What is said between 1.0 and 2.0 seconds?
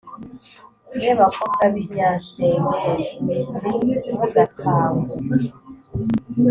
«ye bakobwa b' i